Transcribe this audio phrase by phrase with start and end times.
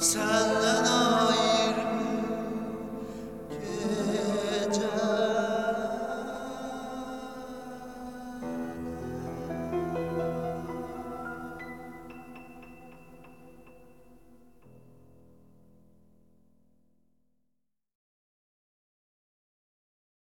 [0.00, 0.99] さ